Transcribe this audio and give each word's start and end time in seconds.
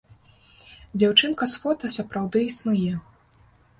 Дзяўчынка 0.99 1.43
з 1.51 1.61
фота 1.65 1.93
сапраўды 1.99 2.39
існуе. 2.49 2.91